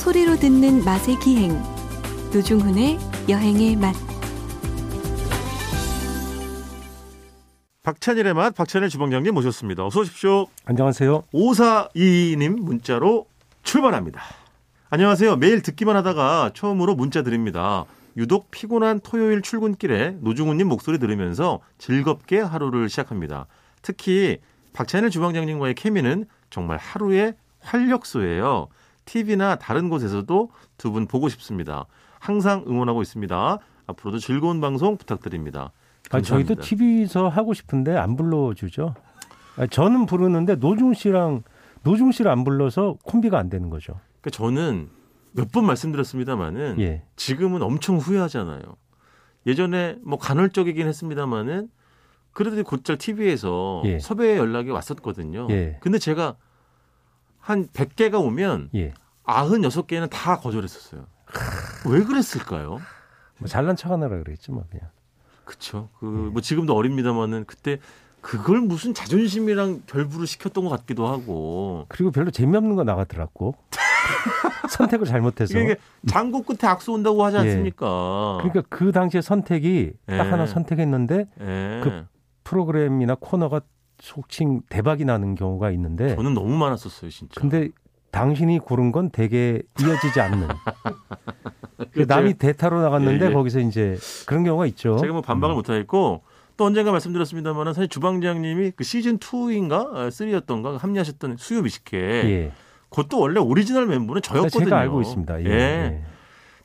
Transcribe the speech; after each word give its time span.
소리로 0.00 0.36
듣는 0.36 0.82
맛의 0.82 1.18
기행 1.18 1.62
노중훈의 2.32 2.98
여행의 3.28 3.76
맛 3.76 3.94
박찬일의 7.82 8.32
맛 8.32 8.54
박찬일 8.54 8.88
주방장님 8.88 9.34
모셨습니다. 9.34 9.84
어서 9.84 10.00
오십시오. 10.00 10.46
안녕하세요. 10.64 11.24
5422님 11.34 12.60
문자로 12.60 13.26
출발합니다. 13.62 14.22
안녕하세요. 14.88 15.36
매일 15.36 15.60
듣기만 15.60 15.94
하다가 15.96 16.52
처음으로 16.54 16.94
문자 16.94 17.22
드립니다. 17.22 17.84
유독 18.16 18.50
피곤한 18.50 19.00
토요일 19.00 19.42
출근길에 19.42 20.16
노중훈님 20.20 20.66
목소리 20.66 20.98
들으면서 20.98 21.60
즐겁게 21.76 22.40
하루를 22.40 22.88
시작합니다. 22.88 23.48
특히 23.82 24.38
박찬일 24.72 25.10
주방장님과의 25.10 25.74
케미는 25.74 26.24
정말 26.48 26.78
하루의 26.78 27.34
활력소예요. 27.60 28.68
TV나 29.04 29.56
다른 29.56 29.88
곳에서도 29.88 30.50
두 30.78 30.90
분 30.92 31.06
보고 31.06 31.28
싶습니다. 31.28 31.86
항상 32.18 32.64
응원하고 32.66 33.02
있습니다. 33.02 33.58
앞으로도 33.86 34.18
즐거운 34.18 34.60
방송 34.60 34.96
부탁드립니다. 34.96 35.72
아, 36.10 36.20
저희도. 36.20 36.56
TV에서 36.56 37.28
하고 37.28 37.54
싶은데 37.54 37.96
안 37.96 38.16
불러주죠. 38.16 38.94
아, 39.56 39.66
저는 39.66 40.06
부르는데 40.06 40.56
노중 40.56 40.94
씨랑 40.94 41.42
노중 41.82 42.12
씨를 42.12 42.30
안 42.30 42.44
불러서 42.44 42.96
콤비가 43.04 43.38
안 43.38 43.48
되는 43.48 43.70
거죠. 43.70 43.94
그러니까 44.20 44.30
저는 44.30 44.88
몇 45.32 45.50
번 45.52 45.64
말씀드렸습니다마는 45.66 46.80
예. 46.80 47.02
지금은 47.16 47.62
엄청 47.62 47.98
후회하잖아요. 47.98 48.60
예전에 49.46 49.96
뭐 50.02 50.18
간헐적이긴 50.18 50.86
했습니다마는 50.88 51.68
그래도 52.32 52.62
곧잘 52.64 52.98
TV에서 52.98 53.82
예. 53.86 53.98
섭외 53.98 54.36
연락이 54.36 54.70
왔었거든요. 54.70 55.46
예. 55.50 55.78
근데 55.80 55.98
제가 55.98 56.36
한 57.50 57.66
100개가 57.68 58.24
오면 58.24 58.70
예. 58.74 58.92
96개는 59.24 60.08
다 60.08 60.38
거절했었어요. 60.38 61.04
왜 61.86 62.04
그랬을까요? 62.04 62.80
뭐 63.38 63.48
잘난 63.48 63.76
척하느라 63.76 64.18
그랬지 64.22 64.52
뭐 64.52 64.64
그냥. 64.70 64.88
그쵸. 65.44 65.88
그, 65.98 66.04
뭐 66.04 66.40
지금도 66.40 66.74
어립니다마는 66.74 67.44
그때 67.46 67.80
그걸 68.20 68.60
무슨 68.60 68.94
자존심이랑 68.94 69.82
결부를 69.86 70.26
시켰던 70.26 70.64
것 70.64 70.70
같기도 70.70 71.08
하고. 71.08 71.86
그리고 71.88 72.10
별로 72.12 72.30
재미없는 72.30 72.76
거 72.76 72.84
나가더라고. 72.84 73.56
선택을 74.70 75.06
잘못해서. 75.06 75.58
이게 75.58 75.76
장고 76.06 76.42
끝에 76.42 76.70
악수 76.70 76.92
온다고 76.92 77.24
하지 77.24 77.36
예. 77.36 77.40
않습니까? 77.40 78.38
그러니까 78.42 78.62
그 78.68 78.92
당시에 78.92 79.22
선택이 79.22 79.92
딱 80.06 80.14
예. 80.14 80.20
하나 80.20 80.46
선택했는데 80.46 81.26
예. 81.40 81.80
그 81.82 82.06
프로그램이나 82.44 83.16
코너가 83.18 83.62
속칭 84.00 84.62
대박이 84.68 85.04
나는 85.04 85.34
경우가 85.34 85.70
있는데 85.72 86.16
저는 86.16 86.34
너무 86.34 86.56
많았었어요, 86.56 87.10
진짜. 87.10 87.40
근데 87.40 87.68
당신이 88.10 88.58
고른 88.58 88.92
건 88.92 89.10
되게 89.10 89.62
이어지지 89.80 90.20
않는. 90.20 90.48
그렇죠. 91.92 92.06
남이 92.06 92.34
대타로 92.34 92.82
나갔는데 92.82 93.26
예, 93.26 93.30
예. 93.30 93.32
거기서 93.32 93.60
이제 93.60 93.96
그런 94.26 94.44
경우가 94.44 94.66
있죠. 94.66 94.98
제가 94.98 95.12
뭐 95.12 95.22
반박을 95.22 95.54
못 95.54 95.68
하겠고 95.68 96.22
또 96.56 96.64
언젠가 96.64 96.92
말씀드렸습니다만은 96.92 97.72
사실 97.72 97.88
주방장님이 97.88 98.72
그 98.76 98.84
시즌 98.84 99.18
2인가 99.18 100.08
3였던가 100.08 100.78
합류하셨던 100.78 101.36
수요 101.38 101.62
미식회 101.62 101.98
예. 101.98 102.52
그것도 102.90 103.18
원래 103.18 103.40
오리지널 103.40 103.86
멤버는 103.86 104.20
저였거든요. 104.20 104.64
제가 104.64 104.78
알고 104.78 105.00
있습니다. 105.00 105.42
예. 105.42 105.46
예. 105.46 105.50
예. 105.50 106.04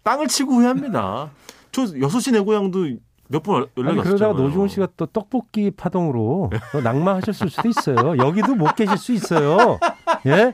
땅을 0.03 0.27
치고 0.27 0.53
후회합니다. 0.53 1.31
저 1.72 1.83
6시 1.83 2.33
내 2.33 2.39
고향도 2.39 2.88
몇 3.28 3.42
번 3.44 3.68
연락이 3.78 4.00
아니, 4.00 4.08
그러다가. 4.08 4.34
노중훈 4.34 4.68
씨가 4.68 4.88
또 4.98 5.06
떡볶이 5.08 5.72
파동으로 5.72 6.52
또 6.72 6.81
낭만하셨을 6.81 7.50
수도 7.50 7.70
있어요. 7.70 8.17
여기도 8.17 8.54
못 8.56 8.76
계실 8.76 8.98
수 8.98 9.14
있어요. 9.14 9.80
예? 10.28 10.54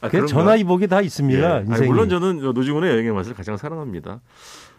아, 0.00 0.08
그 0.08 0.10
그런가요? 0.12 0.26
전화 0.26 0.56
이복이 0.56 0.86
다 0.86 1.00
있습니다. 1.00 1.60
예. 1.60 1.64
아니. 1.68 1.86
물론 1.86 2.08
저는 2.08 2.38
노중훈의 2.40 2.90
여행의 2.92 3.12
맛을 3.12 3.34
가장 3.34 3.56
사랑합니다. 3.56 4.20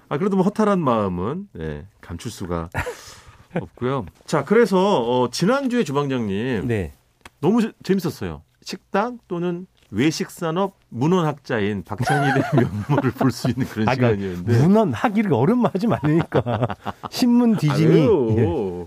아 0.09 0.17
그래도 0.17 0.36
뭐 0.36 0.45
허탈한 0.45 0.79
마음은 0.79 1.47
예, 1.59 1.85
감출 2.01 2.31
수가 2.31 2.69
없고요. 3.59 4.06
자 4.25 4.44
그래서 4.45 4.78
어, 5.01 5.29
지난 5.29 5.69
주에 5.69 5.84
주방장님 5.84 6.68
네. 6.68 6.94
너무 7.41 7.62
재- 7.62 7.72
재밌었어요. 7.84 8.44
식당 8.62 9.19
또는 9.28 9.68
외식 9.91 10.31
산업 10.31 10.78
문헌학자인 10.90 11.84
박찬일의 11.84 12.44
면모를 12.88 13.12
볼 13.12 13.31
수 13.31 13.50
있는 13.50 13.66
그런 13.68 13.88
아, 13.90 13.96
그러니까 13.96 14.22
시간이었는데. 14.22 14.62
문헌 14.68 14.94
하기를 14.94 15.34
어른만 15.34 15.72
하지 15.74 15.88
말라니까. 15.88 16.68
신문 17.12 17.57
뒤지기. 17.57 18.07
아, 18.07 18.35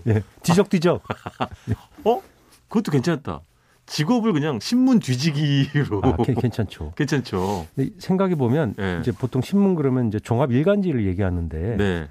예. 0.07 0.15
예. 0.15 0.23
뒤적뒤적. 0.43 1.03
어? 2.05 2.21
그것도 2.67 2.91
괜찮다. 2.91 3.41
직업을 3.85 4.33
그냥 4.33 4.59
신문 4.59 4.97
뒤지기로 4.99 6.01
아, 6.03 6.17
괜- 6.23 6.33
괜찮죠. 6.35 6.93
괜찮죠. 6.95 7.67
생각해 7.99 8.33
보면 8.33 8.73
예. 8.79 8.97
이제 8.99 9.11
보통 9.11 9.43
신문 9.43 9.75
그러면 9.75 10.07
이제 10.07 10.19
종합 10.19 10.51
일간지를 10.51 11.05
얘기하는데 11.05 11.77
네. 11.77 12.07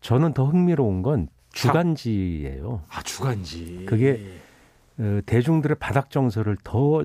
저는 0.00 0.34
더 0.34 0.44
흥미로운 0.44 1.02
건 1.02 1.28
주간지예요. 1.52 2.82
아 2.88 3.00
주간지. 3.02 3.84
그게 3.86 4.26
어, 4.98 5.20
대중들의 5.24 5.76
바닥 5.78 6.10
정서를 6.10 6.56
더 6.64 7.04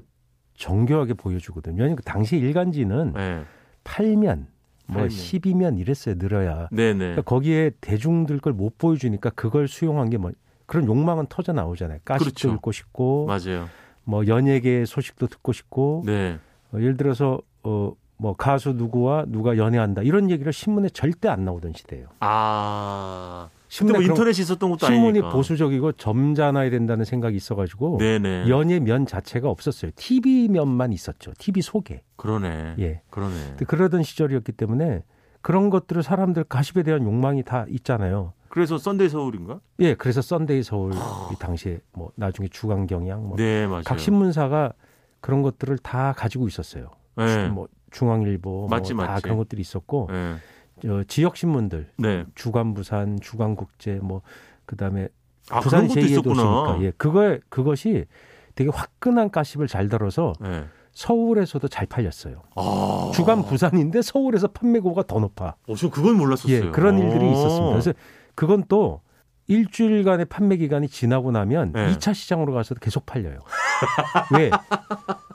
정교하게 0.60 1.14
보여주거든요. 1.16 1.78
왜냐하면 1.78 1.96
그 1.96 2.04
당시 2.04 2.38
일간지는 2.38 3.14
네. 3.14 3.44
8면, 3.86 4.46
뭐 4.86 4.98
팔면. 5.02 5.08
12면 5.10 5.80
이랬어요. 5.80 6.16
늘어야. 6.18 6.68
네네. 6.72 6.98
그러니까 6.98 7.22
거기에 7.24 7.72
대중들 7.82 8.40
걸 8.40 8.54
못 8.54 8.78
보여주니까 8.78 9.30
그걸 9.32 9.68
수용한 9.68 10.10
게 10.10 10.18
뭐 10.18 10.32
그런 10.66 10.86
욕망은 10.86 11.26
터져 11.30 11.52
나오잖아요. 11.54 12.00
가식도 12.06 12.26
그렇죠. 12.26 12.54
읽고 12.54 12.72
싶고, 12.72 13.26
맞아요. 13.26 13.68
뭐 14.04 14.28
연예계 14.28 14.86
소식도 14.86 15.26
듣고 15.28 15.52
싶고, 15.52 16.04
네. 16.06 16.38
어, 16.72 16.78
예를 16.78 16.96
들어서 16.98 17.42
어, 17.64 17.70
뭐 17.70 17.96
가수 18.40 18.72
누구와 18.72 19.26
누가 19.28 19.58
연애한다 19.58 20.02
이런 20.02 20.32
얘기를 20.32 20.52
신문에 20.54 20.88
절대 20.90 21.28
안 21.28 21.44
나오던 21.44 21.74
시대예요. 21.76 22.08
아. 22.22 23.50
신문에 23.68 24.00
뭐 24.00 24.08
인터넷이 24.08 24.42
있었던 24.42 24.70
것도 24.72 24.86
신문이 24.86 25.20
아니니까. 25.20 25.30
보수적이고 25.30 25.92
점잖아야 25.92 26.70
된다는 26.70 27.04
생각이 27.04 27.36
있어가지고 27.36 27.98
네네. 28.00 28.48
연예 28.48 28.80
면 28.80 29.06
자체가 29.06 29.50
없었어요. 29.50 29.92
TV 29.96 30.48
면만 30.48 30.94
있었죠. 30.94 31.34
TV 31.38 31.62
소개. 31.62 32.02
그러네. 32.16 32.76
예. 32.80 33.02
그러네. 33.10 33.58
그러던 33.68 34.04
시절이었기 34.04 34.54
때문에 34.54 35.04
그런 35.42 35.70
것들을 35.70 36.02
사람들 36.02 36.46
가십에 36.46 36.84
대한 36.84 37.04
욕망이 37.04 37.44
다 37.44 37.66
있잖아요. 37.68 38.32
그래서 38.48 38.78
썬데이 38.78 39.10
서울인가? 39.10 39.60
예, 39.82 39.94
그래서 39.96 40.22
썬데이 40.22 40.64
서울 40.64 40.94
이 40.94 41.36
당시에 41.38 41.80
뭐 41.92 42.12
나중에 42.16 42.48
주간경향 42.48 43.22
뭐 43.22 43.31
각 43.31 43.38
네, 43.38 43.68
맞아요. 43.68 43.84
신문사가 43.98 44.74
그런 45.20 45.42
것들을 45.42 45.78
다 45.80 46.14
가지고 46.18 46.48
있었어요. 46.48 46.90
네. 47.18 47.50
뭐 47.50 47.68
중앙일보 47.92 48.68
맞지, 48.70 48.94
뭐 48.94 49.06
다. 49.06 49.20
그런 49.22 49.38
것들이 49.38 49.62
있었고 49.62 50.10
네. 50.12 50.36
저 50.82 51.04
지역 51.04 51.38
신문들 51.38 51.90
네. 51.98 52.26
주간부산, 52.36 53.20
주간국제 53.22 54.00
뭐 54.02 54.22
그다음에 54.66 55.08
아, 55.50 55.60
부산 55.60 55.88
그런 55.88 55.96
것도 55.96 56.00
제2의 56.02 56.12
있었구나. 56.12 56.44
도시니까 56.44 56.82
예, 56.84 56.92
그거 56.98 57.38
그것이 57.50 58.06
되게 58.56 58.70
화끈한 58.74 59.32
가십을 59.32 59.68
잘 59.68 59.90
다뤄서 59.90 60.34
네. 60.42 60.66
서울에서도 60.92 61.68
잘 61.68 61.86
팔렸어요. 61.88 62.42
아. 62.56 63.12
주간 63.14 63.44
부산인데 63.46 64.02
서울에서 64.02 64.48
판매고가 64.48 65.04
더 65.04 65.20
높아. 65.20 65.56
어, 65.68 65.76
저 65.76 65.90
그건 65.90 66.18
몰랐었어요. 66.18 66.56
예, 66.68 66.70
그런 66.72 67.00
일들이 67.00 67.26
오. 67.26 67.32
있었습니다. 67.32 67.70
그래서 67.70 67.94
그건 68.36 68.64
또 68.68 69.02
일주일간의 69.48 70.26
판매 70.26 70.58
기간이 70.58 70.88
지나고 70.88 71.32
나면 71.32 71.72
네. 71.74 71.90
이 71.92 71.96
2차 71.96 72.14
시장으로 72.14 72.54
가서도 72.54 72.80
계속 72.80 73.06
팔려요. 73.06 73.40
왜? 74.38 74.52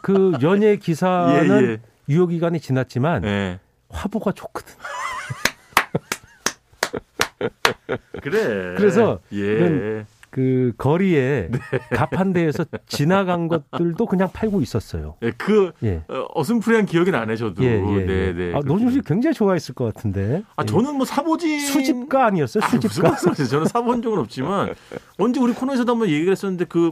그 0.02 0.32
연예 0.42 0.68
예, 0.72 0.76
기사는 0.76 1.62
예. 1.72 1.80
유효 2.08 2.26
기간이 2.26 2.60
지났지만 2.60 3.22
네. 3.22 3.60
화보가 3.88 4.32
좋거든. 4.32 4.74
그래. 8.22 8.74
그래서 8.76 9.20
예. 9.32 10.04
그 10.30 10.72
거리에 10.78 11.48
네. 11.48 11.58
가판대에서 11.96 12.64
지나간 12.88 13.46
것들도 13.46 14.04
그냥 14.06 14.28
팔고 14.32 14.62
있었어요. 14.62 15.14
예, 15.22 15.30
그 15.30 15.70
예. 15.84 16.02
어, 16.08 16.26
어슴푸레한 16.34 16.86
기억이 16.86 17.12
나네 17.12 17.36
저도. 17.36 17.62
예, 17.62 17.68
예, 17.68 18.04
네, 18.04 18.26
예. 18.28 18.32
네. 18.32 18.52
아, 18.54 18.58
노준 18.64 18.90
씨 18.90 19.00
굉장히 19.02 19.32
좋아했을 19.34 19.76
것 19.76 19.94
같은데. 19.94 20.42
아, 20.56 20.62
예. 20.62 20.66
저는 20.66 20.96
뭐 20.96 21.06
사보진 21.06 21.60
수집가 21.60 22.26
아니었어요? 22.26 22.64
아, 22.64 22.66
무슨 22.66 22.80
수집가. 22.80 23.10
말씀하세요? 23.10 23.46
저는 23.46 23.66
사본 23.66 24.02
적은 24.02 24.18
없지만 24.18 24.74
언제 25.18 25.38
우리 25.38 25.52
코너에서도 25.52 25.92
한번 25.92 26.08
얘기를 26.08 26.32
했었는데 26.32 26.64
그 26.64 26.90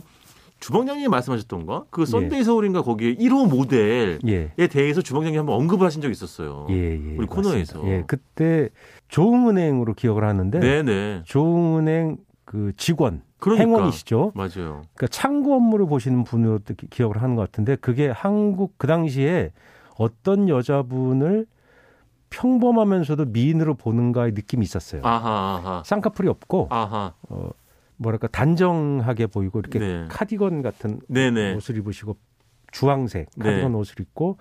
주방장님이 0.62 1.08
말씀하셨던가? 1.08 1.84
그 1.90 2.06
썬데이 2.06 2.44
서울인가 2.44 2.82
거기에 2.82 3.16
1호 3.16 3.50
모델에 3.50 4.18
예. 4.26 4.66
대해서 4.68 5.02
주방장님이 5.02 5.38
한번 5.38 5.56
언급을 5.56 5.84
하신 5.84 6.00
적이 6.00 6.12
있었어요. 6.12 6.68
예, 6.70 6.74
예. 6.92 7.16
우리 7.16 7.26
코너에서. 7.26 7.82
예, 7.88 8.04
그때 8.06 8.68
조흥은행으로 9.08 9.94
기억을 9.94 10.22
하는데 10.22 10.60
네네. 10.60 11.22
조흥은행 11.24 12.18
그 12.44 12.72
직원 12.76 13.22
그러니까. 13.38 13.64
행원이시죠. 13.64 14.32
맞아요. 14.36 14.82
그러니까 14.94 15.08
창구 15.10 15.52
업무를 15.52 15.86
보시는 15.86 16.22
분으로 16.22 16.60
기억을 16.90 17.20
하는 17.20 17.34
것 17.34 17.42
같은데 17.42 17.74
그게 17.74 18.08
한국 18.08 18.74
그 18.78 18.86
당시에 18.86 19.50
어떤 19.98 20.48
여자분을 20.48 21.46
평범하면서도 22.30 23.26
미인으로 23.26 23.74
보는가의 23.74 24.32
느낌이 24.32 24.64
있었어요. 24.64 25.02
아하, 25.04 25.60
아하. 25.60 25.82
쌍꺼풀이 25.84 26.28
없고 26.28 26.68
아하. 26.70 27.14
어, 27.28 27.50
뭐랄까 28.02 28.26
단정하게 28.28 29.28
보이고 29.28 29.60
이렇게 29.60 29.78
네. 29.78 30.04
카디건 30.08 30.62
같은 30.62 31.00
네네. 31.08 31.54
옷을 31.54 31.76
입으시고 31.78 32.16
주황색 32.72 33.30
네. 33.36 33.44
카디건 33.44 33.74
옷을 33.74 34.00
입고 34.00 34.38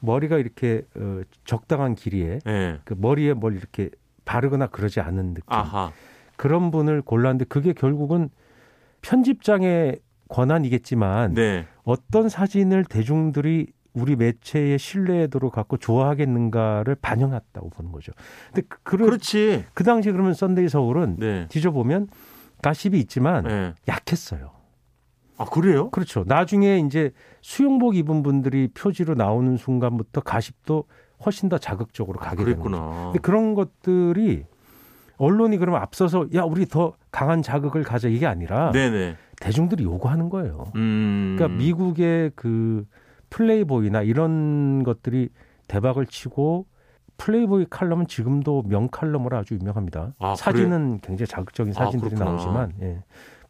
머리가 0.00 0.38
이렇게 0.38 0.82
어, 0.96 1.22
적당한 1.44 1.94
길이에 1.94 2.40
예. 2.46 2.80
그 2.84 2.94
머리에 2.96 3.32
뭘 3.32 3.56
이렇게 3.56 3.90
바르거나 4.24 4.66
그러지 4.66 5.00
않은 5.00 5.34
느낌. 5.34 5.44
아하. 5.46 5.92
그런 6.36 6.70
분을 6.70 7.00
골랐는데 7.00 7.46
그게 7.46 7.72
결국은 7.72 8.28
편집장의 9.00 10.00
권한이겠지만 10.28 11.34
네. 11.34 11.66
어떤 11.84 12.28
사진을 12.28 12.84
대중들이 12.84 13.68
우리 13.94 14.14
매체의 14.16 14.78
신뢰도를 14.78 15.48
갖고 15.50 15.78
좋아하겠는가를 15.78 16.96
반영했다고 16.96 17.70
보는 17.70 17.92
거죠. 17.92 18.12
근데 18.48 18.66
그, 18.68 18.78
그, 18.82 18.96
그렇지. 18.98 19.64
그 19.72 19.84
당시 19.84 20.10
그러면 20.10 20.34
썬데이 20.34 20.68
서울은 20.68 21.16
네. 21.18 21.46
뒤져보면 21.48 22.08
가십이 22.66 22.98
있지만 22.98 23.44
네. 23.44 23.74
약했어요. 23.86 24.50
아, 25.38 25.44
그래요? 25.44 25.90
그렇죠. 25.90 26.24
나중에 26.26 26.78
이제 26.78 27.12
수영복 27.40 27.94
입은 27.94 28.24
분들이 28.24 28.68
표지로 28.74 29.14
나오는 29.14 29.56
순간부터 29.56 30.22
가십도 30.22 30.84
훨씬 31.24 31.48
더 31.48 31.58
자극적으로 31.58 32.18
아, 32.20 32.24
가게 32.24 32.44
되는 32.44 32.58
거죠. 32.58 32.70
그랬구나. 32.70 33.04
근데 33.04 33.18
그런 33.20 33.54
것들이 33.54 34.46
언론이 35.18 35.58
그러면 35.58 35.80
앞서서 35.80 36.26
야 36.34 36.42
우리 36.42 36.66
더 36.66 36.94
강한 37.12 37.40
자극을 37.40 37.84
가져 37.84 38.08
이게 38.08 38.26
아니라 38.26 38.72
네네. 38.72 39.16
대중들이 39.40 39.84
요구하는 39.84 40.28
거예요. 40.28 40.72
음. 40.74 41.36
그러니까 41.38 41.56
미국의 41.56 42.32
그 42.34 42.84
플레이보이나 43.30 44.02
이런 44.02 44.82
것들이 44.82 45.28
대박을 45.68 46.06
치고 46.06 46.66
플레이보이 47.18 47.66
칼럼은 47.70 48.06
지금도 48.06 48.64
명칼럼으로 48.66 49.36
아주 49.36 49.54
유명합니다. 49.54 50.14
아, 50.18 50.34
사진은 50.34 51.00
굉장히 51.02 51.26
자극적인 51.26 51.72
아, 51.76 51.84
사진들이 51.84 52.14
그렇구나. 52.14 52.32
나오지만 52.32 52.72
예. 52.82 53.02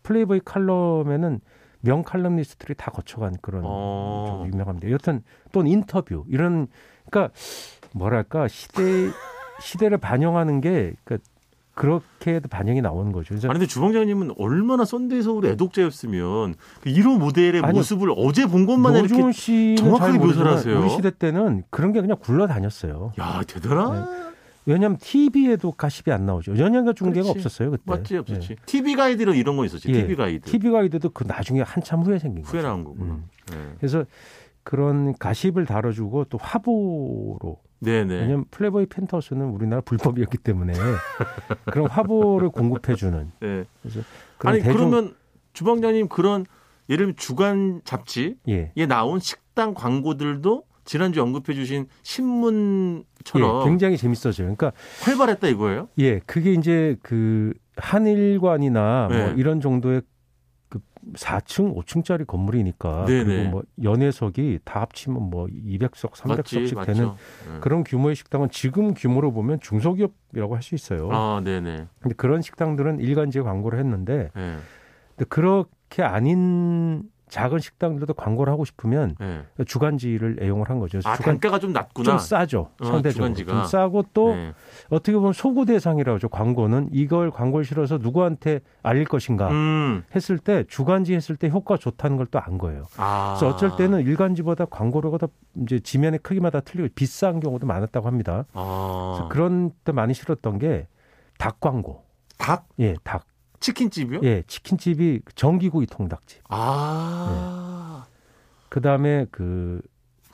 플레이보이 0.03 0.41
칼럼에는 0.45 1.41
명 1.81 2.03
칼럼니스트들이 2.03 2.75
다 2.75 2.91
거쳐간 2.91 3.37
그런 3.41 3.63
어. 3.65 4.25
좀 4.29 4.47
유명합니다. 4.53 4.91
여튼 4.91 5.23
또는 5.53 5.71
인터뷰 5.71 6.25
이런 6.29 6.69
그러니까 7.09 7.33
뭐랄까 7.95 8.49
시대 8.49 8.83
시대를 9.61 9.99
반영하는 9.99 10.61
게 10.61 10.95
그러니까 11.05 11.29
그렇게 11.77 12.41
반영이 12.41 12.81
나오는 12.81 13.13
거죠. 13.13 13.29
그래서 13.29 13.49
아니 13.49 13.59
근데 13.59 13.69
주방장님은 13.71 14.33
얼마나 14.39 14.87
썬데이 14.87 15.21
서울의 15.21 15.53
애독자였으면 15.53 16.55
그 16.81 16.91
1호 16.91 17.19
모델의 17.19 17.61
아니요. 17.63 17.75
모습을 17.77 18.09
어제 18.17 18.47
본 18.47 18.65
것만 18.65 18.97
이렇게 18.97 19.77
정확하게 19.77 20.19
묘사를 20.19 20.51
하세요. 20.51 20.81
우리 20.81 20.89
시대 20.89 21.11
때는 21.11 21.65
그런 21.69 21.93
게 21.93 22.01
그냥 22.01 22.17
굴러다녔어요. 22.19 23.13
야 23.21 23.43
대단하. 23.47 24.09
왜냐하면 24.65 24.97
TV에도 24.97 25.73
가십이 25.73 26.11
안 26.11 26.25
나오죠. 26.25 26.57
연예가 26.57 26.95
중계가 26.95 27.25
그렇지. 27.25 27.39
없었어요 27.41 27.71
그때. 27.73 27.83
맞지 27.85 28.17
없었지. 28.17 28.57
TV 28.65 28.95
가이드로 28.95 29.35
이런 29.35 29.59
거 29.59 29.67
있었지. 29.67 29.91
예. 29.91 30.01
TV 30.01 30.17
가이드. 30.17 30.51
TV 30.51 30.71
가이드도 30.71 31.11
그 31.11 31.25
나중에 31.25 31.61
한참 31.61 32.01
후에 32.01 32.19
생긴 32.19 32.43
거죠. 32.43 32.57
후에 32.57 32.63
나온 32.63 32.85
거구나. 32.85 33.15
음. 33.15 33.25
네. 33.53 33.57
그래서 33.79 34.05
그런 34.65 35.15
가십을 35.19 35.67
다뤄주고 35.67 36.25
또 36.31 36.39
화보로 36.41 37.59
네네. 37.81 38.15
왜냐하면 38.15 38.45
플레이보이 38.51 38.87
펜트하우스는 38.87 39.47
우리나라 39.47 39.81
불법이었기 39.83 40.39
때문에 40.39 40.73
그런 41.67 41.89
화보를 41.89 42.51
공급해주는 42.51 43.33
네. 43.41 43.65
그래서 43.83 44.01
아니 44.41 44.61
대중 44.61 44.91
그러면 44.91 45.15
주방장님 45.53 46.09
그런 46.09 46.47
예를 46.89 47.07
들면 47.07 47.17
주간 47.17 47.81
잡지에 47.85 48.37
예. 48.49 48.87
나온 48.87 49.19
식당 49.19 49.75
광고들도 49.75 50.65
지난주 50.85 51.21
언급해주신 51.21 51.83
예, 51.83 51.87
신문처럼 52.03 53.65
굉장히 53.65 53.97
재밌어져요. 53.97 54.55
그러니까 54.55 54.73
활발했다 55.03 55.49
이거예요? 55.49 55.89
예, 55.99 56.21
그게 56.21 56.53
이제 56.53 56.97
그 57.03 57.53
한일관이나 57.77 59.09
네. 59.11 59.19
뭐 59.19 59.35
이런 59.35 59.61
정도의 59.61 60.01
그 60.01 60.07
4층, 61.15 61.75
5층짜리 61.77 62.27
건물이니까 62.27 63.05
네네. 63.05 63.25
그리고 63.25 63.51
뭐 63.51 63.63
연회석이 63.83 64.61
다 64.65 64.81
합치면 64.81 65.23
뭐 65.31 65.47
200석, 65.47 66.13
300석씩 66.13 66.75
맞지, 66.75 66.93
되는. 66.93 67.11
네. 67.11 67.61
그런 67.61 67.85
규모의 67.85 68.17
식당은 68.17 68.51
지금 68.51 68.93
규모로 68.95 69.33
보면 69.33 69.61
중소기업이라고 69.61 70.55
할 70.57 70.63
수 70.63 70.75
있어요. 70.75 71.09
아, 71.13 71.41
네네. 71.45 71.87
근데 72.01 72.15
그런 72.17 72.43
식당들은 72.43 72.99
일간지에 73.01 73.43
광고를 73.43 73.79
했는데 73.79 74.31
네. 74.35 74.57
근데 75.11 75.25
그렇게 75.29 76.03
아닌 76.03 77.05
작은 77.29 77.59
식당들도 77.59 78.15
광고를 78.15 78.53
하고 78.53 78.65
싶으면 78.65 79.17
네. 79.19 79.43
주간지를 79.65 80.39
애용을 80.41 80.71
한 80.71 80.79
거죠. 80.79 80.99
아, 81.05 81.17
주간 81.17 81.35
단가가 81.35 81.59
좀 81.59 81.73
낮구나. 81.73 82.05
좀 82.05 82.19
싸죠. 82.19 82.71
어, 82.81 82.85
상대적으로 82.85 83.13
주간지가. 83.35 83.53
좀 83.53 83.65
싸고 83.65 84.05
또 84.15 84.35
네. 84.35 84.53
어떻게 84.91 85.13
보면 85.17 85.33
소구 85.33 85.67
대상이라고 85.67 86.17
하죠. 86.17 86.29
광고는 86.29 86.91
이걸 86.93 87.31
광고를 87.33 87.65
실어서 87.65 87.99
누구한테 87.99 88.61
알릴 88.85 89.05
것인가 89.07 89.49
음. 89.51 90.05
했을 90.15 90.39
때 90.39 90.65
주간지 90.69 91.15
했을 91.15 91.35
때 91.37 91.49
효과 91.49 91.77
좋다는 91.77 92.17
걸 92.17 92.27
또 92.27 92.39
안 92.39 92.59
거예요. 92.59 92.85
아. 92.97 93.35
그래서 93.39 93.55
어쩔 93.55 93.77
때는 93.77 94.01
일간지보다 94.03 94.67
광고료가 94.67 95.19
더 95.19 95.29
이제 95.63 95.79
지면의 95.81 96.21
크기마다 96.21 96.61
틀리고 96.61 96.89
비싼 96.95 97.41
경우도 97.41 97.67
많았다고 97.67 98.07
합니다. 98.07 98.45
아. 98.53 99.15
그래서 99.17 99.29
그런 99.29 99.71
때 99.85 99.93
많이 99.93 100.15
실었던 100.15 100.59
게 100.59 100.87
닭 101.39 101.61
광고. 101.61 102.03
닭 102.39 102.67
예, 102.79 102.95
닭. 103.05 103.25
치킨집이요? 103.61 104.21
예, 104.25 104.43
치킨집이 104.47 105.21
전기구이 105.35 105.87
통닭집. 105.87 106.43
아. 106.49 108.07
그다음에 108.69 109.27
그 109.31 109.81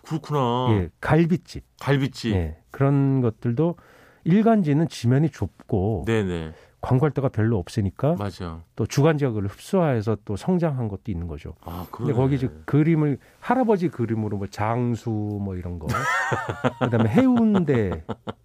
그렇구나. 0.04 0.68
예, 0.70 0.90
갈비집. 1.00 1.64
갈비집. 1.80 2.32
예. 2.34 2.58
그런 2.70 3.20
것들도 3.20 3.76
일간지는 4.24 4.88
지면이 4.88 5.30
좁고 5.30 6.04
네네. 6.06 6.52
광고할 6.80 7.12
데가 7.12 7.28
별로 7.28 7.58
없으니까 7.58 8.16
맞아. 8.18 8.60
또 8.74 8.86
주간지가 8.86 9.30
그걸 9.30 9.46
흡수해서 9.46 10.16
또 10.24 10.34
성장한 10.34 10.88
것도 10.88 11.02
있는 11.12 11.28
거죠. 11.28 11.54
아, 11.60 11.86
그러네. 11.92 12.12
거기 12.14 12.34
이제 12.34 12.50
그림을 12.64 13.18
할아버지 13.38 13.88
그림으로 13.88 14.36
뭐 14.36 14.48
장수 14.48 15.10
뭐 15.10 15.54
이런 15.54 15.78
거, 15.78 15.86
그다음에 16.80 17.08
해운대 17.08 18.02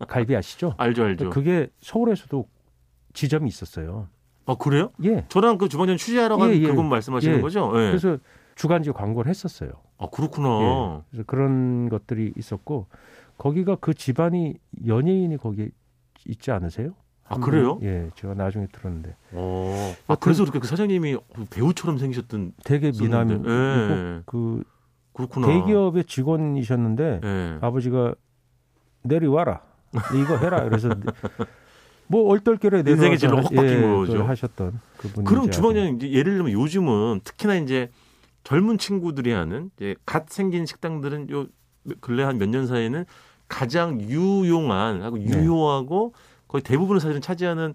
갈비 0.08 0.36
아시죠? 0.36 0.76
알죠, 0.78 1.06
알죠. 1.06 1.32
그게 1.32 1.68
서울에서도 1.82 2.48
지점이 3.14 3.48
있었어요. 3.50 4.08
아, 4.48 4.56
그래요? 4.56 4.92
예. 5.04 5.26
저랑 5.30 5.58
그 5.58 5.70
주방장 5.70 5.98
취재하러 5.98 6.38
간 6.38 6.50
예, 6.50 6.56
예. 6.56 6.68
그분 6.68 6.88
말씀하시는 6.90 7.38
예. 7.38 7.42
거죠? 7.42 7.72
예. 7.76 7.88
그래서 7.90 8.18
주간지 8.56 8.92
광고를 8.92 9.30
했었어요. 9.30 9.72
아, 9.98 10.08
그렇구나. 10.12 10.48
예. 10.50 11.02
그래서 11.12 11.24
그런 11.28 11.90
것들이 11.90 12.34
있었고 12.38 12.88
거기가 13.38 13.76
그 13.76 13.94
집안이 13.94 14.56
연예인이 14.88 15.38
거기 15.38 15.70
있지 16.26 16.52
않으세요? 16.52 16.92
아, 17.26 17.36
한 17.36 17.42
그래요? 17.42 17.78
분? 17.78 17.88
예, 17.88 18.10
제가 18.16 18.34
나중에 18.34 18.68
들었는데 18.72 19.16
어. 19.34 19.94
아, 20.08 20.16
그래서 20.16 20.44
그렇게 20.44 20.60
그 20.60 20.68
사장님이 20.68 21.18
배우처럼 21.50 21.98
생기셨던 21.98 22.54
되게 22.64 22.92
미남이 22.92 23.34
있었는데. 23.34 23.50
예. 23.52 24.22
그 24.26 24.64
그렇구나. 25.14 25.48
대기업의 25.48 26.06
직원이셨는데 26.06 27.22
예. 27.24 27.58
아버지가 27.62 28.16
내려와라 29.04 29.62
이거 30.16 30.38
해라 30.38 30.64
그래서 30.64 30.90
뭐 32.08 32.30
얼떨결에 32.30 32.84
인생의 32.88 33.18
진로 33.18 33.36
내려와서 33.38 33.56
헛바뀐 33.56 33.78
예, 33.78 33.82
거죠. 33.82 34.24
하셨던 34.24 34.80
그분 34.98 35.24
그럼 35.26 35.52
주방장님 35.52 35.96
이제 35.98 36.12
예를 36.12 36.36
들면 36.36 36.52
요즘은 36.54 37.22
특히나 37.24 37.56
이제 37.56 37.90
젊은 38.44 38.78
친구들이 38.78 39.32
하는 39.32 39.72
이제 39.76 39.96
갓 40.06 40.30
생긴 40.30 40.66
식당들은 40.66 41.30
요 41.32 41.48
근래 42.02 42.24
한 42.24 42.38
몇 42.38 42.50
년 42.50 42.68
사이에는 42.68 43.06
가장 43.48 44.02
유용한 44.02 45.02
하고 45.02 45.18
네. 45.18 45.26
유효하고 45.26 46.14
거의 46.48 46.62
대부분의 46.62 47.00
사실은 47.02 47.22
차지하는 47.22 47.74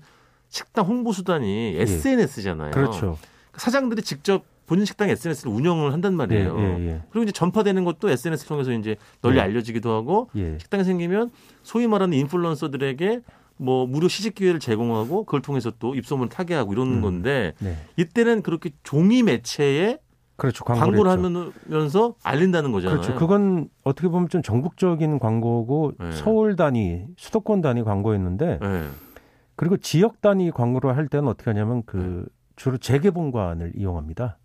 식당 0.49 0.87
홍보 0.87 1.13
수단이 1.13 1.77
SNS잖아요. 1.79 2.73
그렇죠 2.73 3.19
사장들이 3.57 4.03
직접 4.03 4.45
본인 4.67 4.85
식당 4.87 5.09
SNS를 5.11 5.53
운영을 5.53 5.93
한단 5.93 6.13
예, 6.13 6.17
말이에요. 6.17 6.57
예, 6.59 6.89
예, 6.89 7.03
그리고 7.11 7.25
이제 7.25 7.33
전파되는 7.33 7.85
것도 7.85 8.09
SNS 8.09 8.47
통해서 8.47 8.73
이제 8.73 8.97
널리 9.21 9.37
네. 9.37 9.41
알려지기도 9.43 9.91
하고 9.93 10.31
예. 10.37 10.57
식당이 10.59 10.85
생기면 10.85 11.31
소위 11.63 11.87
말하는 11.87 12.17
인플루언서들에게 12.17 13.21
뭐 13.57 13.87
무료 13.87 14.09
시식 14.09 14.35
기회를 14.35 14.61
제공하고 14.61 15.25
그걸 15.25 15.43
통해서 15.43 15.73
또 15.79 15.95
입소문을 15.95 16.29
타게 16.29 16.55
하고 16.55 16.73
이러는 16.73 16.95
음. 16.95 17.01
건데 17.03 17.53
네. 17.61 17.77
이때는 17.97 18.43
그렇게 18.43 18.71
종이 18.83 19.23
매체에 19.23 19.99
그렇죠 20.37 20.65
광고를, 20.65 21.05
광고를. 21.05 21.53
하면서 21.71 22.15
알린다는 22.23 22.73
거잖아요. 22.73 23.01
그렇죠 23.01 23.19
그건 23.19 23.69
어떻게 23.85 24.09
보면 24.09 24.29
좀 24.29 24.43
전국적인 24.43 25.19
광고고 25.19 25.93
네. 26.01 26.13
서울 26.13 26.57
단위 26.57 27.05
수도권 27.17 27.61
단위 27.61 27.83
광고였는데 27.83 28.59
네. 28.61 28.83
그리고 29.55 29.77
지역 29.77 30.21
단위 30.21 30.51
광고를 30.51 30.97
할 30.97 31.07
때는 31.09 31.29
어떻게 31.29 31.51
하냐면 31.51 31.83
그 31.87 32.25
네. 32.27 32.33
주로 32.57 32.79
재개봉관을 32.79 33.73
이용합니다 33.77 34.39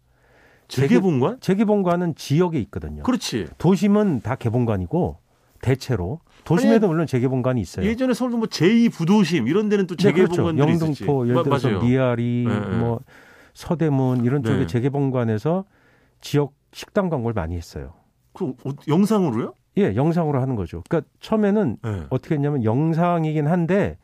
재개봉관? 0.67 1.39
재개봉관은 1.39 2.15
지역에 2.15 2.59
있거든요 2.59 3.03
그렇지. 3.03 3.47
도심은 3.57 4.21
다 4.21 4.35
개봉관이고 4.35 5.17
대체로 5.61 6.19
도심에도 6.43 6.87
물론 6.87 7.07
재개봉관이 7.07 7.59
있어요. 7.61 7.85
예전에 7.85 8.13
서울도 8.13 8.37
뭐 8.37 8.47
제2 8.47 8.91
부도심 8.93 9.47
이런 9.47 9.69
데는 9.69 9.87
또 9.87 9.95
네, 9.95 10.11
그렇죠. 10.11 10.33
재개봉관들이. 10.33 10.71
영등포, 11.07 11.25
예를 11.25 11.35
마- 11.35 11.43
들어서 11.43 11.67
맞아요. 11.69 11.81
미아리, 11.83 12.45
네, 12.47 12.59
네. 12.59 12.77
뭐 12.77 12.99
서대문 13.53 14.23
이런 14.23 14.43
쪽에 14.43 14.59
네. 14.59 14.67
재개봉관에서 14.67 15.65
지역 16.21 16.53
식당 16.71 17.09
광고를 17.09 17.33
많이 17.33 17.55
했어요. 17.55 17.93
그 18.33 18.49
어- 18.65 18.71
영상으로요? 18.87 19.53
예, 19.77 19.95
영상으로 19.95 20.41
하는 20.41 20.55
거죠. 20.55 20.83
그러니까 20.87 21.09
처음에는 21.19 21.77
네. 21.83 22.03
어떻게 22.09 22.35
했냐면 22.35 22.63
영상이긴 22.63 23.47
한데 23.47 23.97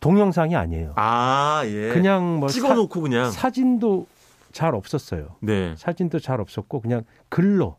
동영상이 0.00 0.54
아니에요. 0.56 0.92
아 0.96 1.62
예. 1.64 1.88
그냥 1.92 2.38
뭐 2.40 2.48
찍어놓고 2.48 3.00
그냥. 3.00 3.30
사, 3.30 3.42
사진도 3.42 4.06
잘 4.52 4.74
없었어요. 4.74 5.36
네. 5.40 5.74
사진도 5.76 6.18
잘 6.18 6.40
없었고 6.40 6.80
그냥 6.80 7.02
글로 7.28 7.76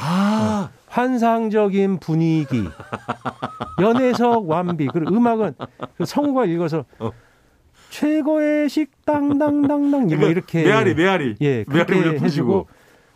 아, 0.00 0.70
환상적인 0.86 1.98
분위기, 1.98 2.64
연애석 3.80 4.48
완비, 4.48 4.86
그리고 4.86 5.14
음악은 5.14 5.54
그 5.96 6.04
성우가 6.04 6.44
읽어서 6.46 6.84
어. 6.98 7.10
최고의 7.90 8.68
식당 8.68 9.38
당당당 9.38 10.06
뭐 10.18 10.28
이렇게 10.28 10.62
메아리, 10.64 10.94
메아리. 10.94 11.36
예 11.40 11.64
메아리 11.68 12.18
해주고 12.20 12.68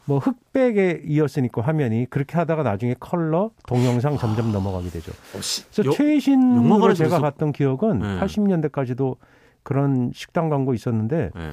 뭐 0.06 0.18
흑백에 0.18 1.02
이었으니까 1.04 1.62
화면이 1.62 2.06
그렇게 2.10 2.36
하다가 2.36 2.62
나중에 2.62 2.94
컬러 2.98 3.50
동영상 3.68 4.16
점점 4.18 4.50
넘어가게 4.50 4.88
되죠. 4.88 5.12
어, 5.36 5.40
시, 5.40 5.64
그래서 5.70 5.88
여- 5.88 5.92
최신으로 5.92 6.64
영화관에서 6.64 6.94
제가 7.04 7.10
벌써- 7.20 7.22
봤던 7.22 7.52
기억은 7.52 7.98
네. 8.00 8.20
80년대까지도 8.20 9.16
그런 9.62 10.10
식당 10.14 10.48
광고 10.48 10.74
있었는데 10.74 11.30
예. 11.36 11.52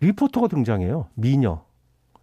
리포터가 0.00 0.48
등장해요. 0.48 1.06
미녀. 1.14 1.62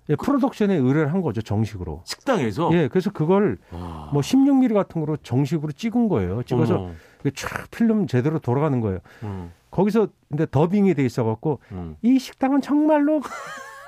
예, 0.09 0.15
프로덕션에 0.15 0.75
의뢰를 0.75 1.13
한 1.13 1.21
거죠 1.21 1.41
정식으로. 1.41 2.01
식당에서 2.05 2.69
예, 2.73 2.87
그래서 2.87 3.09
그걸 3.11 3.57
와. 3.71 4.09
뭐 4.11 4.21
16mm 4.21 4.73
같은 4.73 5.01
거로 5.01 5.17
정식으로 5.17 5.71
찍은 5.71 6.09
거예요. 6.09 6.43
찍어서. 6.43 6.89
그쫙 7.21 7.71
필름 7.71 8.05
제대로 8.05 8.37
돌아가는 8.39 8.81
거예요. 8.81 8.99
음, 9.23 9.51
거기서 9.71 10.09
근데 10.29 10.45
더빙이 10.45 10.93
돼 10.93 11.05
있어갖고 11.05 11.59
음. 11.71 11.95
이 12.01 12.19
식당은 12.19 12.59
정말로 12.59 13.21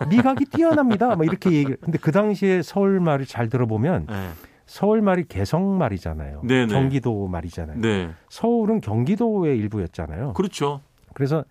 미각이 0.09 0.45
뛰어납니다. 0.45 1.15
뭐 1.15 1.25
이렇게 1.25 1.51
얘기. 1.51 1.75
근데 1.75 1.97
그 1.97 2.11
당시에 2.11 2.61
서울 2.61 3.01
말을 3.01 3.25
잘 3.25 3.49
들어보면 3.49 4.07
예. 4.09 4.29
서울 4.65 5.01
말이 5.01 5.25
개성 5.27 5.77
말이잖아요. 5.77 6.41
네네. 6.43 6.67
경기도 6.73 7.27
말이잖아요. 7.27 7.79
네. 7.81 8.09
서울은 8.29 8.81
경기도의 8.81 9.57
일부였잖아요. 9.57 10.33
그렇죠. 10.33 10.81
그래서 11.13 11.43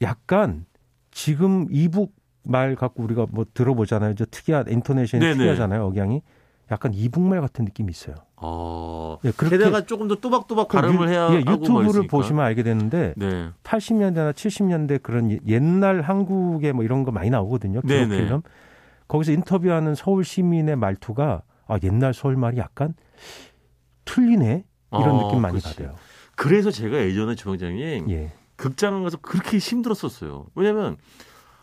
약간 0.00 0.64
지금 1.10 1.66
이북 1.70 2.14
말 2.42 2.74
갖고 2.76 3.02
우리가 3.02 3.26
뭐 3.30 3.44
들어보잖아요. 3.54 4.14
저 4.14 4.24
특이한 4.24 4.68
인토네이션이 4.68 5.20
네네. 5.22 5.36
특이하잖아요. 5.38 5.84
억양이 5.86 6.22
약간 6.70 6.94
이북말 6.94 7.40
같은 7.40 7.64
느낌이 7.64 7.90
있어요. 7.90 8.14
어. 8.36 9.18
예, 9.24 9.30
그렇게 9.32 9.58
게다가 9.58 9.84
조금 9.84 10.08
더 10.08 10.14
또박또박 10.16 10.68
발음을 10.68 11.06
유- 11.06 11.10
해야 11.10 11.28
예, 11.34 11.42
하고 11.44 11.68
뭐 11.70 11.82
유튜브를. 11.84 12.06
보시면 12.08 12.44
알게 12.44 12.62
되는데 12.62 13.14
네. 13.16 13.50
80년대나 13.62 14.32
70년대 14.32 15.02
그런 15.02 15.30
예- 15.30 15.38
옛날 15.46 16.00
한국의 16.00 16.72
뭐 16.72 16.82
이런 16.84 17.04
거 17.04 17.12
많이 17.12 17.30
나오거든요. 17.30 17.82
기록. 17.82 18.08
필름. 18.08 18.42
거기서 19.08 19.32
인터뷰하는 19.32 19.94
서울 19.94 20.24
시민의 20.24 20.76
말투가 20.76 21.42
아 21.68 21.78
옛날 21.82 22.14
서울 22.14 22.36
말이 22.36 22.56
약간 22.58 22.94
틀리네 24.04 24.64
이런 24.92 25.16
아, 25.20 25.22
느낌 25.24 25.40
많이 25.40 25.58
그렇지. 25.60 25.76
받아요. 25.76 25.96
그래서 26.36 26.70
제가 26.70 26.96
예전에 26.98 27.34
주방장님 27.34 28.10
예. 28.10 28.32
극장을 28.56 29.02
가서 29.02 29.18
그렇게 29.18 29.58
힘들었었어요. 29.58 30.46
왜냐면 30.54 30.96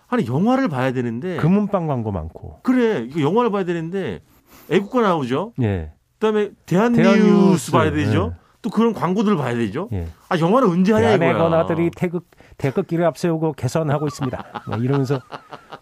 아니 0.10 0.26
영화를 0.28 0.68
봐야 0.68 0.92
되는데 0.92 1.38
금은방 1.38 1.88
광고 1.88 2.12
많고. 2.12 2.60
그래 2.64 3.06
이거 3.10 3.22
영화를 3.22 3.52
봐야 3.52 3.64
되는데 3.64 4.22
애국가 4.70 5.02
나오죠. 5.02 5.54
예. 5.62 5.92
그다음에 6.20 6.50
대한뉴스 6.66 7.02
대한뉴스. 7.02 7.72
봐야 7.72 7.92
되죠. 7.92 8.34
예. 8.34 8.40
또 8.62 8.70
그런 8.70 8.94
광고들을 8.94 9.38
봐야 9.38 9.54
되죠. 9.56 9.88
예. 9.94 10.08
아 10.28 10.38
영화는 10.38 10.68
언제 10.68 10.92
하냐 10.94 11.14
이거야. 11.14 11.38
권아들이 11.38 11.92
태극 11.96 12.26
태극기를 12.60 13.06
앞세우고 13.06 13.54
개선하고 13.54 14.06
있습니다. 14.06 14.64
막 14.68 14.84
이러면서 14.84 15.20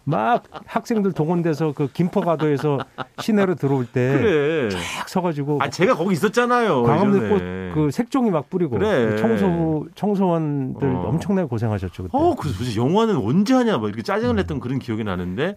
막 0.04 0.44
학생들 0.64 1.12
동원돼서 1.12 1.72
그 1.72 1.88
김포가도에서 1.92 2.78
시내로 3.20 3.56
들어올 3.56 3.84
때 3.84 4.16
그래. 4.18 4.68
딱 4.96 5.08
서가지고 5.08 5.58
아 5.60 5.68
제가 5.68 5.94
거기 5.94 6.12
있었잖아요. 6.12 6.84
광화문에 6.84 7.24
예전에. 7.26 7.70
꽃그 7.74 7.90
색종이 7.90 8.30
막 8.30 8.48
뿌리고 8.48 8.78
그래. 8.78 9.16
청소 9.16 9.86
청소원들 9.94 10.88
어. 10.88 11.00
엄청나게 11.08 11.48
고생하셨죠 11.48 12.04
그때. 12.04 12.16
어, 12.16 12.34
그래서 12.36 12.58
도대체 12.58 12.80
영화는 12.80 13.16
언제 13.16 13.54
하냐, 13.54 13.78
막 13.78 13.88
이렇게 13.88 14.02
짜증을 14.02 14.36
냈던 14.36 14.60
그런 14.60 14.78
기억이 14.78 15.04
나는데, 15.04 15.56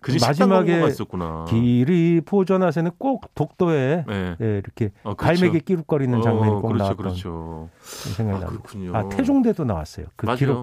그 0.00 0.16
마지막에 0.20 0.82
음. 0.82 0.88
있었구나. 0.88 1.44
길이 1.48 2.20
보존하세는 2.24 2.92
꼭 2.98 3.34
독도에 3.34 4.04
네. 4.06 4.36
예, 4.40 4.58
이렇게 4.58 4.92
어, 5.02 5.14
그렇죠. 5.14 5.40
갈매기 5.40 5.64
끼룩거리는 5.64 6.22
장면이 6.22 6.50
어, 6.50 6.60
꼭 6.60 6.68
그렇죠, 6.68 6.82
나왔던 6.84 6.96
그렇죠. 6.96 7.68
생각이 7.82 8.36
아, 8.36 8.40
납니다. 8.46 8.62
그렇군요. 8.62 8.96
아 8.96 9.08
태종대도 9.08 9.64
나왔어요. 9.64 10.06
그 10.16 10.26
맞아요. 10.26 10.38
기록 10.38 10.59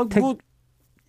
아, 0.00 0.06
태- 0.08 0.20
뭐, 0.20 0.36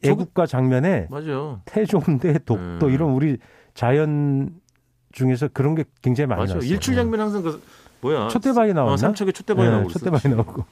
애국가 0.03 0.45
장면에 0.45 1.07
맞아요. 1.09 1.61
태종대 1.65 2.33
독도 2.45 2.87
음. 2.87 2.91
이런 2.91 3.11
우리 3.11 3.37
자연 3.73 4.59
중에서 5.11 5.47
그런 5.49 5.75
게 5.75 5.83
굉장히 6.01 6.27
많이 6.27 6.39
맞아요. 6.39 6.47
나왔어요. 6.53 6.71
일출 6.71 6.95
장면 6.95 7.19
항상 7.19 7.41
그, 7.43 7.61
뭐야. 8.01 8.27
촛대바위 8.29 8.73
나왔나? 8.73 8.93
어, 8.93 8.97
삼척에 8.97 9.31
촛대바위 9.33 9.67
네, 9.67 9.73
나오고 9.75 9.89
촛대바위. 9.89 10.33
나오고. 10.35 10.63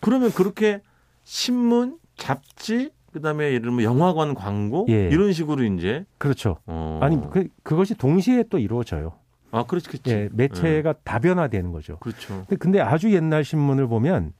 그러면 0.00 0.30
그렇게 0.32 0.80
신문, 1.24 1.98
잡지, 2.16 2.90
그다음에 3.12 3.46
예를 3.48 3.62
들면 3.62 3.82
영화관 3.82 4.34
광고 4.34 4.86
예. 4.88 5.08
이런 5.08 5.32
식으로 5.32 5.62
이제 5.64 6.04
그렇죠. 6.18 6.58
어. 6.66 6.98
아니 7.02 7.18
그 7.30 7.48
그것이 7.62 7.94
동시에 7.94 8.44
또 8.50 8.58
이루어져요. 8.58 9.12
아 9.50 9.64
그렇겠지. 9.64 10.10
예, 10.10 10.28
매체가 10.32 10.94
다변화되는 11.04 11.70
거죠. 11.70 11.98
그렇죠. 11.98 12.44
근데 12.58 12.80
아주 12.80 13.12
옛날 13.14 13.44
신문을 13.44 13.86
보면 13.86 14.32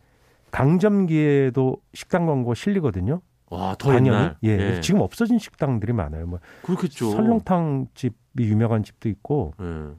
강점기에도 0.54 1.78
식당 1.94 2.26
광고 2.26 2.54
실리거든요. 2.54 3.20
와, 3.50 3.75
더 3.76 3.92
당연히. 3.92 4.08
옛날. 4.42 4.76
예, 4.76 4.80
지금 4.80 5.00
없어진 5.00 5.38
식당들이 5.38 5.92
많아요. 5.92 6.26
뭐 6.26 6.38
그렇겠죠. 6.62 7.11
설렁탕 7.11 7.88
집이 7.94 8.14
유명한 8.38 8.84
집도 8.84 9.08
있고, 9.08 9.52
예. 9.61 9.64
음, 9.64 9.96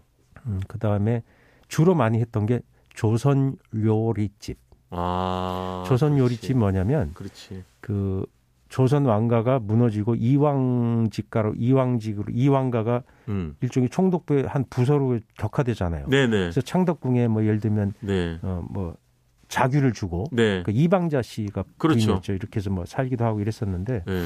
그 0.67 0.79
다음에 0.79 1.24
주로 1.67 1.93
많이 1.93 2.19
했던 2.19 2.45
게 2.45 2.62
조선 2.93 3.57
요리집. 3.75 4.57
아. 4.91 5.83
조선 5.88 6.15
그렇지. 6.15 6.24
요리집 6.24 6.57
뭐냐면 6.57 7.13
그렇지. 7.15 7.63
그 7.81 8.25
조선 8.69 9.05
왕가가 9.05 9.59
무너지고 9.59 10.15
이왕직가로 10.15 11.55
이왕직으로 11.57 12.31
이왕가가 12.31 13.03
음. 13.27 13.55
일종의 13.62 13.89
총독부의 13.89 14.45
한 14.47 14.65
부서로 14.69 15.19
격화되잖아요. 15.38 16.07
네, 16.07 16.27
네. 16.27 16.38
그래서 16.38 16.62
창덕궁에 16.62 17.27
뭐 17.27 17.43
예를 17.43 17.59
들면 17.59 17.93
네. 18.00 18.39
어뭐 18.41 18.95
자규를 19.55 19.93
주고 19.93 20.25
네. 20.31 20.63
그 20.63 20.71
이방자 20.71 21.21
씨가 21.21 21.63
그렇죠. 21.77 21.97
부인이었죠. 22.00 22.33
이렇게 22.33 22.57
해서 22.57 22.69
뭐 22.69 22.85
살기도 22.85 23.24
하고 23.24 23.39
이랬었는데 23.39 24.03
네. 24.05 24.25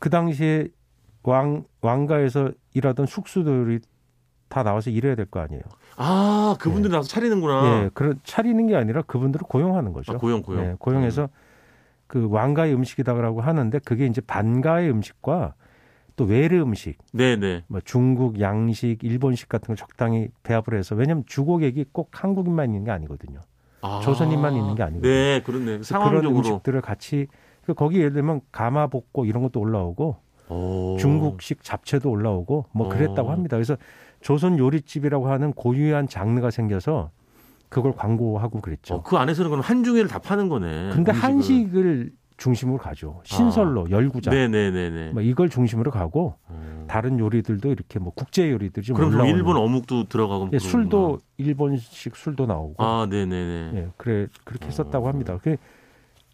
그 0.00 0.10
당시에 0.10 0.68
왕 1.22 1.64
왕가에서 1.82 2.50
일하던 2.74 3.06
숙수들이 3.06 3.78
다 4.48 4.64
나와서 4.64 4.90
일해야 4.90 5.14
될 5.14 5.26
거 5.26 5.38
아니에요. 5.40 5.62
아, 5.96 6.56
그분들이 6.58 6.92
나서 6.92 7.06
차리는구나. 7.08 7.84
예, 7.84 7.90
그런 7.94 8.18
차리는 8.24 8.66
게 8.66 8.74
아니라 8.74 9.02
그분들을 9.02 9.46
고용하는 9.46 9.92
거죠. 9.92 10.14
아, 10.14 10.16
고용, 10.18 10.42
고용. 10.42 10.64
예, 10.64 10.74
고용해서 10.78 11.28
그 12.08 12.26
왕가의 12.28 12.74
음식이다라고 12.74 13.40
하는데 13.42 13.78
그게 13.80 14.06
이제 14.06 14.20
반가의 14.20 14.90
음식과 14.90 15.54
또 16.16 16.24
외래 16.24 16.58
음식, 16.58 16.98
네, 17.12 17.36
네. 17.36 17.62
뭐 17.68 17.80
중국 17.84 18.40
양식, 18.40 19.04
일본식 19.04 19.48
같은 19.48 19.68
걸 19.68 19.76
적당히 19.76 20.28
배합을 20.42 20.76
해서 20.76 20.96
왜냐하면 20.96 21.22
주고객이 21.26 21.86
꼭 21.92 22.10
한국인만 22.12 22.66
있는 22.66 22.82
게 22.84 22.90
아니거든요. 22.90 23.38
아, 23.82 24.00
조선인만 24.02 24.54
있는 24.56 24.74
게 24.74 24.82
아니거든요. 24.82 25.12
네, 25.12 25.42
그렇네. 25.42 25.64
그런 25.64 25.82
상황적으로. 25.82 26.36
음식들을 26.36 26.80
같이 26.80 27.26
그 27.64 27.74
거기 27.74 27.98
예를 27.98 28.12
들면 28.12 28.40
가마복고 28.52 29.24
이런 29.24 29.42
것도 29.42 29.60
올라오고 29.60 30.16
오. 30.48 30.96
중국식 30.98 31.62
잡채도 31.62 32.10
올라오고 32.10 32.66
뭐 32.72 32.88
그랬다고 32.88 33.28
어. 33.28 33.32
합니다. 33.32 33.56
그래서 33.56 33.76
조선 34.20 34.58
요리집이라고 34.58 35.28
하는 35.28 35.52
고유한 35.52 36.08
장르가 36.08 36.50
생겨서 36.50 37.10
그걸 37.68 37.92
광고하고 37.94 38.60
그랬죠. 38.60 38.96
어, 38.96 39.02
그 39.02 39.16
안에서는 39.16 39.48
그럼 39.50 39.62
한중회를 39.62 40.08
다 40.08 40.18
파는 40.18 40.48
거네. 40.48 40.90
근데 40.92 41.12
음식을. 41.12 41.14
한식을 41.14 42.12
중심으로 42.40 42.78
가죠. 42.78 43.20
신설로 43.24 43.90
열구자 43.90 44.30
네, 44.30 44.48
네, 44.48 44.70
네, 44.70 44.88
네. 44.88 45.10
뭐 45.12 45.20
이걸 45.20 45.50
중심으로 45.50 45.90
가고 45.90 46.36
어. 46.48 46.86
다른 46.88 47.18
요리들도 47.18 47.70
이렇게 47.70 47.98
뭐 47.98 48.12
국제 48.14 48.50
요리들이 48.50 48.84
좀 48.84 48.96
그럼 48.96 49.10
뭐 49.10 49.18
올라오는 49.18 49.36
일본 49.36 49.58
어묵도 49.58 50.08
들어가고 50.08 50.48
예. 50.54 50.58
술도 50.58 51.18
일본식 51.36 52.16
술도 52.16 52.46
나오고 52.46 52.82
아, 52.82 53.06
네, 53.08 53.26
네, 53.26 53.70
네. 53.72 53.78
예, 53.78 53.88
그래 53.98 54.26
그렇게 54.44 54.66
했었다고 54.68 55.04
어. 55.04 55.08
합니다. 55.10 55.38
그, 55.42 55.56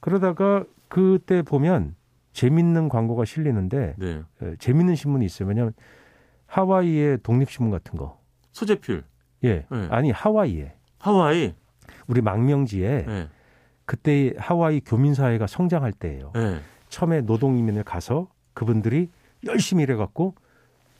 그러다가 0.00 0.64
그때 0.88 1.42
보면 1.42 1.96
재밌는 2.32 2.88
광고가 2.88 3.24
실리는데 3.24 3.96
네. 3.98 4.22
예, 4.42 4.56
재밌는 4.60 4.94
신문이 4.94 5.24
있어요. 5.24 5.48
왜냐하면 5.48 5.74
하와이의 6.46 7.18
독립신문 7.24 7.72
같은 7.72 7.98
거. 7.98 8.20
소재필. 8.52 9.02
예, 9.42 9.66
네. 9.68 9.88
아니 9.90 10.12
하와이에 10.12 10.72
하와이. 10.98 11.52
우리 12.06 12.20
망명지에 12.20 13.04
네. 13.06 13.28
그때 13.86 14.32
하와이 14.36 14.80
교민 14.84 15.14
사회가 15.14 15.46
성장할 15.46 15.92
때예요. 15.92 16.32
네. 16.34 16.56
처음에 16.88 17.20
노동 17.22 17.56
이민을 17.56 17.84
가서 17.84 18.28
그분들이 18.52 19.08
열심히 19.46 19.84
일해갖고 19.84 20.34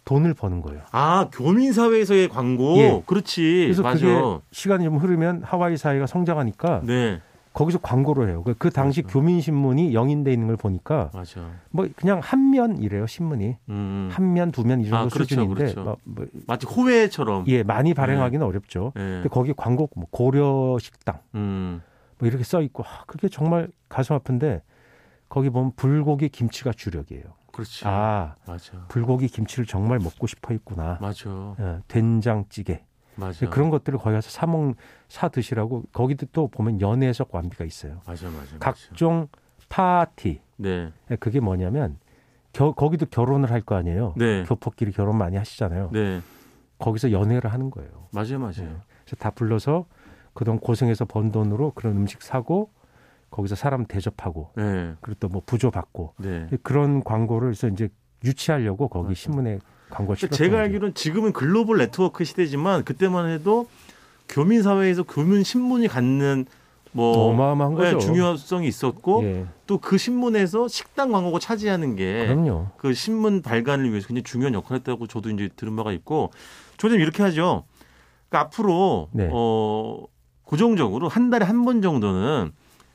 돈을 0.05 0.35
버는 0.35 0.61
거예요. 0.63 0.83
아, 0.93 1.29
교민 1.33 1.73
사회에서의 1.73 2.29
광고. 2.29 2.77
예. 2.79 3.03
그렇지. 3.07 3.63
그래서 3.65 3.83
맞아. 3.83 3.99
그게 4.07 4.39
시간이 4.53 4.85
좀 4.85 4.99
흐르면 4.99 5.43
하와이 5.45 5.77
사회가 5.77 6.07
성장하니까 6.07 6.83
네. 6.85 7.21
거기서 7.53 7.79
광고를 7.79 8.29
해요. 8.29 8.43
그- 8.45 8.55
그 8.57 8.71
당시 8.71 9.03
맞아. 9.03 9.13
교민 9.15 9.41
신문이 9.41 9.95
영인돼 9.95 10.33
있는 10.33 10.47
걸 10.47 10.57
보니까 10.57 11.11
맞아. 11.13 11.41
뭐 11.71 11.89
그냥 11.97 12.21
한 12.23 12.51
면이래요 12.51 13.07
신문이 13.09 13.57
음. 13.71 14.09
한면 14.13 14.53
두 14.53 14.63
면 14.63 14.81
이 14.81 14.85
정도 14.85 14.97
아, 14.97 15.09
그렇죠, 15.09 15.25
수준인데 15.25 15.55
그렇죠. 15.55 15.83
뭐, 15.83 15.97
뭐, 16.05 16.27
마치 16.47 16.67
호외처럼. 16.67 17.45
예 17.49 17.63
많이 17.65 17.95
발행하기는 17.95 18.47
어렵죠. 18.47 18.93
네. 18.95 19.03
근데 19.03 19.29
거기 19.31 19.55
광고 19.57 19.89
뭐 19.97 20.07
고려 20.11 20.77
식당 20.79 21.19
음. 21.35 21.81
뭐 22.19 22.29
이렇게 22.29 22.45
써 22.45 22.61
있고 22.63 22.83
아, 22.85 23.05
그게 23.07 23.29
정말 23.29 23.69
가슴 23.89 24.15
아픈데 24.15 24.63
거기 25.29 25.51
보면 25.51 25.73
불고기 25.77 26.29
김치가 26.29 26.73
주력이에요. 26.73 27.25
그렇지. 27.53 27.85
아 27.87 28.35
맞아. 28.47 28.85
불고기 28.89 29.29
김치를 29.29 29.67
정말 29.67 29.99
먹고 29.99 30.27
싶어 30.27 30.53
했구나. 30.53 30.99
맞아. 31.01 31.31
어, 31.31 31.81
된장찌개 31.89 32.85
맞아. 33.17 33.49
그런 33.49 33.71
것들을 33.71 33.99
거기 33.99 34.15
가서 34.15 34.31
사 34.31 34.47
먹 34.47 34.75
사 35.09 35.29
드시라고 35.29 35.85
거기도 35.93 36.27
또 36.33 36.49
보면 36.49 36.81
연애적 36.81 37.35
완비가 37.35 37.65
있어요. 37.65 38.01
맞아, 38.07 38.27
맞아. 38.29 38.39
맞아. 38.53 38.59
각종 38.59 39.29
파티 39.69 40.41
네. 40.57 40.93
그게 41.21 41.41
뭐냐면 41.41 41.99
겨, 42.53 42.73
거기도 42.73 43.07
결혼을 43.07 43.51
할 43.51 43.61
거 43.63 43.75
아니에요. 43.77 44.15
네. 44.17 44.45
교포끼리 44.45 44.93
결혼 44.93 45.17
많이 45.19 45.37
하시잖아요. 45.37 45.91
네. 45.93 46.21
거기서 46.79 47.11
연애를 47.13 47.53
하는 47.53 47.71
거예요. 47.71 48.09
맞아요, 48.13 48.39
맞아요. 48.39 48.53
네. 48.57 48.77
그래서 49.05 49.17
다 49.19 49.31
불러서 49.31 49.87
그동안 50.37 50.61
고생해서 50.61 51.05
번 51.07 51.33
돈으로 51.33 51.73
그런 51.75 51.97
음식 51.97 52.23
사고 52.23 52.71
거기서 53.31 53.57
사람 53.57 53.85
대접하고 53.87 54.51
네. 54.57 54.93
그리고 55.01 55.19
또 55.19 55.29
뭐 55.29 55.43
부조 55.45 55.71
받고 55.73 56.15
네. 56.19 56.47
그런 56.63 57.03
광고를 57.03 57.51
해서 57.51 57.67
이제 57.69 57.89
유치하려고 58.25 58.89
거기 58.89 59.05
맞아요. 59.07 59.15
신문에 59.15 59.59
광고 59.91 60.15
그러니까 60.15 60.15
실었 60.15 60.37
제가 60.37 60.61
알기로는 60.61 60.95
지금은 60.95 61.33
글로벌 61.33 61.79
네트워크 61.79 62.25
시대지만 62.25 62.85
그때만 62.85 63.29
해도 63.31 63.67
교민 64.29 64.63
사회에서 64.63 65.03
교민 65.03 65.43
신문이 65.43 65.89
갖는 65.89 66.47
뭐 66.93 67.29
어마어마한 67.29 67.75
네, 67.75 67.93
거죠. 67.93 67.99
중요성이 67.99 68.69
있었고 68.69 69.23
예, 69.25 69.47
또그 69.67 69.99
신문에서 69.99 70.67
식당 70.69 71.13
광고가 71.13 71.39
차지하는 71.39 71.95
게 71.95 72.27
그럼요. 72.27 72.69
그 72.79 72.95
신문 72.95 73.43
발간을 73.43 73.91
위해서 73.91 74.07
굉장히 74.09 74.23
중요한 74.23 74.55
역할을 74.55 74.79
했다고 74.79 75.07
저도 75.07 75.29
이제 75.31 75.51
들은 75.57 75.77
바가 75.77 75.93
있고 75.93 76.31
저는 76.79 76.97
이렇게 77.01 77.23
하죠. 77.23 77.65
그러니까 78.29 78.47
앞으로 78.47 79.09
네. 79.13 79.29
어 79.31 80.05
고정적으로 80.47 81.09
한 81.09 81.29
달에 81.29 81.45
한 81.45 81.65
번 81.65 81.83
정도는 81.83 82.53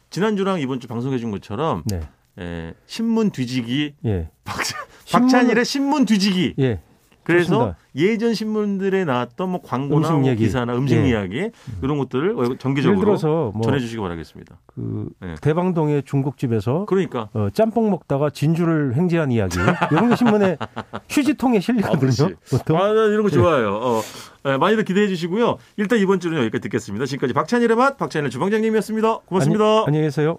지난주랑 0.10 0.60
이번 0.62 0.79
주 0.79 0.88
방송해 0.88 1.20
준 1.20 1.29
것처럼 1.31 1.84
네, 1.86 2.01
에, 2.39 2.74
신문 2.88 3.29
뒤지기 3.31 3.93
예, 4.05 4.29
박찬일의 5.12 5.63
신문 5.65 6.05
뒤지기. 6.05 6.55
예, 6.60 6.79
그래서 7.23 7.49
좋습니다. 7.53 7.77
예전 7.95 8.33
신문들에 8.33 9.05
나왔던 9.05 9.49
뭐 9.49 9.61
광고나 9.61 10.15
음식 10.15 10.29
뭐. 10.29 10.35
기사나 10.35 10.75
음식 10.75 10.95
예. 10.97 11.09
이야기 11.09 11.49
이런 11.83 11.97
것들을 11.97 12.35
예를 12.37 12.57
정기적으로 12.57 12.99
들어서 12.99 13.51
뭐 13.53 13.61
전해주시기 13.63 14.01
바라겠습니다. 14.01 14.57
그 14.65 15.09
네. 15.19 15.35
대방동의 15.41 16.03
중국집에서 16.03 16.85
그러니까 16.87 17.29
어, 17.33 17.49
짬뽕 17.53 17.89
먹다가 17.91 18.29
진주를 18.29 18.95
횡재한 18.95 19.31
이야기 19.31 19.57
이런 19.91 20.09
게 20.09 20.15
신문에 20.15 20.57
휴지통에 21.09 21.57
아, 21.57 21.61
실리거든요. 21.61 22.29
아, 22.75 22.93
나 22.93 23.03
이런 23.05 23.23
거 23.23 23.29
좋아요. 23.29 23.75
어, 23.75 24.01
예, 24.47 24.57
많이들 24.57 24.83
기대해 24.85 25.07
주시고요. 25.07 25.57
일단 25.77 25.99
이번 25.99 26.19
주는 26.19 26.37
여기까지 26.39 26.61
듣겠습니다. 26.63 27.05
지금까지 27.05 27.33
박찬일의 27.33 27.75
맛 27.75 27.97
박찬일 27.97 28.29
주방장님이었습니다. 28.29 29.19
고맙습니다. 29.25 29.63
안녕- 29.65 29.83
안녕히 29.87 30.05
계세요. 30.07 30.37